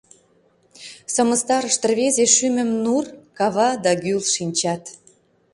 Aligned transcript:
Сымыстарышт 1.13 1.83
рвезе 1.89 2.25
шӱмым 2.35 2.69
Нур, 2.83 3.05
кава 3.37 3.69
да 3.83 3.91
гӱл 4.03 4.21
шинчат. 4.33 4.83